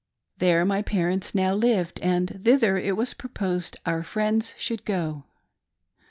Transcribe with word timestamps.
There 0.39 0.65
my 0.65 0.81
parents 0.81 1.35
now 1.35 1.53
lived, 1.53 1.99
and 1.99 2.41
thither 2.43 2.75
it 2.75 2.97
was 2.97 3.13
proposed 3.13 3.77
our 3.85 4.01
friends 4.01 4.55
should 4.57 4.83
go. 4.83 5.25